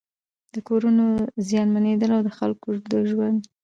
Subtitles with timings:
[0.53, 1.05] د کورونو
[1.47, 3.39] زيانمنېدل او د خلکو د ژوند